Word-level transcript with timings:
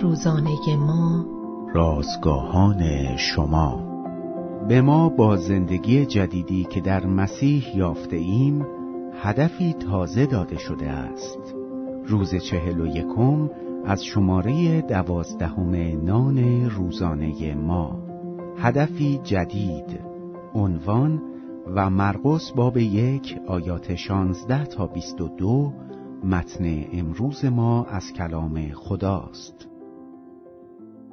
روزانه 0.00 0.76
ما. 0.76 1.26
رازگاهان 1.74 3.16
شما. 3.16 3.82
به 4.68 4.80
ما 4.80 5.08
با 5.08 5.36
زندگی 5.36 6.06
جدیدی 6.06 6.64
که 6.64 6.80
در 6.80 7.06
مسیح 7.06 7.76
یافته 7.76 8.16
ایم 8.16 8.66
هدفی 9.22 9.72
تازه 9.72 10.26
داده 10.26 10.58
شده 10.58 10.90
است. 10.90 11.54
روز 12.06 12.34
چهل 12.34 12.80
و 12.80 12.86
یکم 12.86 13.50
از 13.84 14.04
شماره 14.04 14.80
دوازدهم 14.80 15.74
نان 16.04 16.70
روزانه 16.70 17.54
ما. 17.54 17.98
هدفی 18.58 19.20
جدید. 19.24 20.00
عنوان 20.54 21.22
و 21.74 21.90
مرقس 21.90 22.52
باب 22.56 22.76
یک 22.76 23.38
آیات 23.46 23.94
شانزده 23.94 24.64
تا 24.64 24.86
بیست 24.86 25.20
و 25.20 25.28
دو 25.28 25.72
متن 26.24 26.84
امروز 26.92 27.44
ما 27.44 27.84
از 27.84 28.12
کلام 28.12 28.72
خداست 28.72 29.68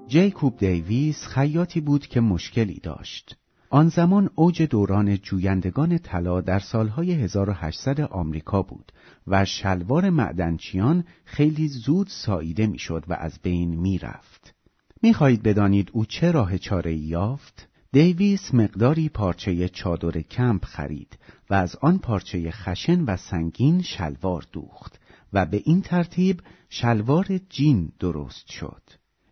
جیکوب 0.07 0.57
دیویس 0.57 1.27
خیاطی 1.27 1.81
بود 1.81 2.07
که 2.07 2.21
مشکلی 2.21 2.79
داشت 2.79 3.37
آن 3.69 3.89
زمان 3.89 4.29
اوج 4.35 4.61
دوران 4.61 5.17
جویندگان 5.17 5.97
طلا 5.97 6.41
در 6.41 6.59
سالهای 6.59 7.11
1800 7.11 8.01
آمریکا 8.01 8.61
بود 8.61 8.91
و 9.27 9.45
شلوار 9.45 10.09
معدنچیان 10.09 11.03
خیلی 11.25 11.67
زود 11.67 12.07
ساییده 12.07 12.67
می‌شد 12.67 13.03
و 13.07 13.13
از 13.13 13.39
بین 13.43 13.75
می‌رفت. 13.75 14.55
می‌خواهید 15.01 15.43
بدانید 15.43 15.89
او 15.93 16.05
چه 16.05 16.31
راه 16.31 16.57
چاره 16.57 16.95
یافت؟ 16.95 17.69
دیویس 17.91 18.53
مقداری 18.53 19.09
پارچه 19.09 19.69
چادر 19.69 20.21
کمپ 20.21 20.65
خرید 20.65 21.17
و 21.49 21.53
از 21.53 21.75
آن 21.75 21.97
پارچه 21.97 22.51
خشن 22.51 23.01
و 23.01 23.17
سنگین 23.17 23.81
شلوار 23.81 24.45
دوخت 24.51 24.99
و 25.33 25.45
به 25.45 25.61
این 25.65 25.81
ترتیب 25.81 26.41
شلوار 26.69 27.39
جین 27.49 27.91
درست 27.99 28.47
شد. 28.51 28.81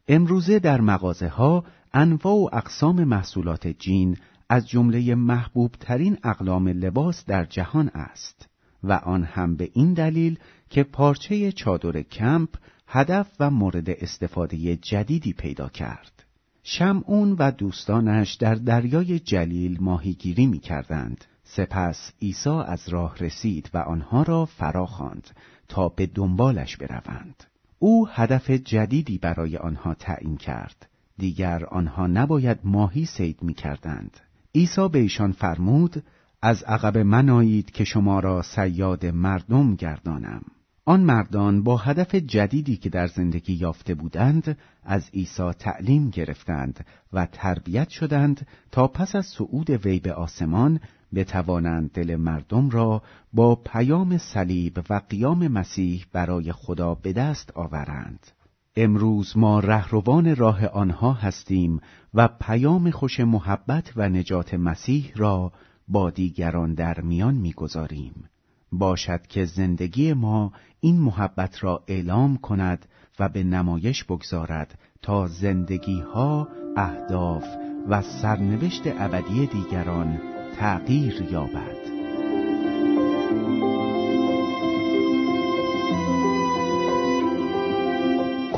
امروزه 0.08 0.60
در 0.60 0.82
مغازه 0.82 1.28
ها 1.28 1.66
انواع 1.94 2.36
و 2.36 2.50
اقسام 2.54 3.04
محصولات 3.04 3.68
جین 3.68 4.18
از 4.50 4.70
جمله 4.70 5.16
محبوب 5.16 5.72
ترین 5.72 6.18
اقلام 6.24 6.68
لباس 6.68 7.26
در 7.26 7.46
جهان 7.46 7.90
است 7.94 8.50
و 8.84 8.92
آن 8.92 9.24
هم 9.24 9.56
به 9.56 9.70
این 9.74 9.94
دلیل 9.94 10.40
که 10.70 10.84
پارچه 10.84 11.52
چادر 11.52 12.02
کمپ 12.02 12.50
هدف 12.88 13.28
و 13.40 13.50
مورد 13.50 13.90
استفاده 13.90 14.76
جدیدی 14.76 15.34
پیدا 15.34 15.70
کرد. 15.70 16.27
شمعون 16.70 17.32
و 17.40 17.52
دوستانش 17.52 18.34
در 18.34 18.56
دریای 18.56 19.20
جلیل 19.20 19.78
ماهیگیری 19.82 20.46
می 20.46 20.60
کردند. 20.60 21.26
سپس 21.44 22.12
عیسی 22.22 22.50
از 22.50 22.90
راه 22.90 23.18
رسید 23.18 23.70
و 23.74 23.78
آنها 23.78 24.24
را 24.24 24.46
فرا 24.46 24.86
خواند 24.86 25.30
تا 25.68 25.90
به 25.90 26.06
دنبالش 26.06 26.78
بروند. 26.78 27.44
او 27.80 28.08
هدف 28.08 28.50
جدیدی 28.50 29.18
برای 29.18 29.58
آنها 29.58 29.94
تعیین 29.94 30.38
کرد. 30.38 30.90
دیگر 31.18 31.66
آنها 31.66 32.08
نباید 32.08 32.60
ماهی 32.64 33.06
سید 33.06 33.44
می 33.44 33.54
کردند. 33.54 34.18
عیسی 34.56 34.90
به 34.90 35.00
ایشان 35.00 35.32
فرمود 35.32 36.04
از 36.42 36.64
عقب 36.64 36.98
من 36.98 37.30
آیید 37.30 37.72
که 37.72 37.84
شما 37.84 38.20
را 38.20 38.42
سیاد 38.42 39.06
مردم 39.06 39.76
گردانم. 39.76 40.42
آن 40.88 41.02
مردان 41.02 41.64
با 41.64 41.78
هدف 41.78 42.16
جدیدی 42.16 42.78
که 42.78 42.90
در 42.90 43.08
زندگی 43.08 43.54
یافته 43.54 43.96
بودند 43.96 44.58
از 44.84 45.10
عیسی 45.14 45.52
تعلیم 45.52 46.10
گرفتند 46.10 46.86
و 47.14 47.26
تربیت 47.26 47.90
شدند 47.90 48.48
تا 48.72 48.88
پس 48.88 49.16
از 49.16 49.26
صعود 49.26 49.70
وی 49.70 50.00
به 50.00 50.14
آسمان 50.14 50.80
بتوانند 51.16 51.92
دل 51.92 52.16
مردم 52.16 52.70
را 52.70 53.02
با 53.34 53.56
پیام 53.56 54.18
صلیب 54.18 54.80
و 54.90 55.02
قیام 55.10 55.48
مسیح 55.48 56.06
برای 56.14 56.52
خدا 56.52 56.96
به 56.96 57.14
دست 57.14 57.52
آورند. 57.56 58.28
امروز 58.76 59.38
ما 59.38 59.60
رهروان 59.60 60.36
راه 60.36 60.68
آنها 60.68 61.14
هستیم 61.14 61.80
و 62.14 62.28
پیام 62.28 62.92
خوش 62.92 63.20
محبت 63.20 63.94
و 63.96 64.10
نجات 64.10 64.54
مسیح 64.54 65.12
را 65.16 65.52
با 65.88 66.10
دیگران 66.10 66.74
در 66.74 67.02
میان 67.02 67.36
می‌گذاریم. 67.36 68.30
باشد 68.72 69.28
که 69.28 69.46
زندگی 69.46 70.14
ما 70.14 70.52
این 70.80 71.00
محبت 71.00 71.64
را 71.64 71.84
اعلام 71.88 72.38
کند 72.38 72.86
و 73.20 73.30
به 73.30 73.44
نمایش 73.44 74.04
بگذارد 74.04 74.80
تا 75.02 75.28
زندگی 75.28 76.00
ها، 76.00 76.48
اهداف 76.78 77.46
و 77.90 78.02
سرنوشت 78.02 78.82
ابدی 78.88 79.48
دیگران 79.48 80.22
تغییر 80.60 81.22
یابد. 81.32 81.98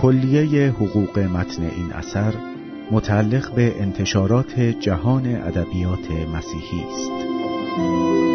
کلیه 0.02 0.72
حقوق 0.72 1.20
متن 1.20 1.64
این 1.64 1.94
اثر 1.94 2.34
متعلق 2.92 3.56
به 3.56 3.82
انتشارات 3.82 4.60
جهان 4.60 5.36
ادبیات 5.36 6.12
مسیحی 6.12 6.84
است. 6.84 8.29